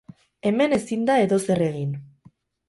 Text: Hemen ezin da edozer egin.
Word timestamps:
Hemen 0.49 0.73
ezin 0.77 1.03
da 1.09 1.17
edozer 1.27 1.63
egin. 1.67 1.93